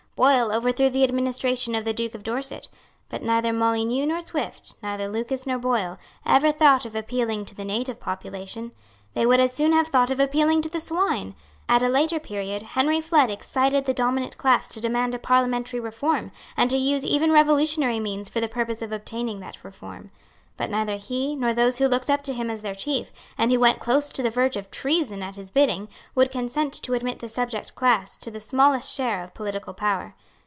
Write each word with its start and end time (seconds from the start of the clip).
Boyle 0.13 0.51
overthrew 0.53 0.91
the 0.91 1.03
administration 1.03 1.73
of 1.73 1.83
the 1.83 1.93
Duke 1.95 2.13
of 2.13 2.21
Dorset. 2.21 2.67
But 3.09 3.23
neither 3.23 3.51
Molyneux 3.51 4.05
nor 4.05 4.21
Swift, 4.23 4.75
neither 4.83 5.07
Lucas 5.09 5.47
nor 5.47 5.57
Boyle, 5.57 5.97
ever 6.27 6.51
thought 6.51 6.85
of 6.85 6.95
appealing 6.95 7.43
to 7.45 7.55
the 7.55 7.65
native 7.65 7.99
population. 7.99 8.71
They 9.15 9.25
would 9.25 9.39
as 9.39 9.51
soon 9.51 9.71
have 9.73 9.87
thought 9.87 10.11
of 10.11 10.19
appealing 10.19 10.61
to 10.61 10.69
the 10.69 10.79
swine. 10.79 11.33
At 11.67 11.81
a 11.81 11.89
later 11.89 12.19
period 12.19 12.61
Henry 12.61 13.01
Flood 13.01 13.31
excited 13.31 13.85
the 13.85 13.95
dominant 13.95 14.37
class 14.37 14.67
to 14.67 14.81
demand 14.81 15.15
a 15.15 15.19
Parliamentary 15.19 15.79
reform, 15.79 16.31
and 16.55 16.69
to 16.69 16.77
use 16.77 17.03
even 17.03 17.31
revolutionary 17.31 17.99
means 17.99 18.29
for 18.29 18.39
the 18.41 18.47
purpose 18.47 18.83
of 18.83 18.91
obtaining 18.91 19.39
that 19.39 19.63
reform. 19.63 20.11
But 20.57 20.69
neither 20.69 20.97
he, 20.97 21.35
nor 21.35 21.55
those 21.55 21.79
who 21.79 21.87
looked 21.87 22.09
up 22.09 22.23
to 22.25 22.33
him 22.33 22.51
as 22.51 22.61
their 22.61 22.75
chief, 22.75 23.11
and 23.35 23.51
who 23.51 23.59
went 23.59 23.79
close 23.79 24.11
to 24.11 24.21
the 24.21 24.29
verge 24.29 24.57
of 24.57 24.69
treason 24.69 25.23
at 25.23 25.35
his 25.37 25.49
bidding, 25.49 25.87
would 26.13 26.29
consent 26.29 26.73
to 26.73 26.93
admit 26.93 27.17
the 27.17 27.29
subject 27.29 27.73
class 27.73 28.15
to 28.17 28.29
the 28.29 28.41
smallest 28.41 28.93
share 28.93 29.23
of 29.23 29.33
political 29.33 29.73
power. 29.73 30.13